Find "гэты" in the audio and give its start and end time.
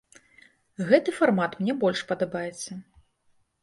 0.87-1.15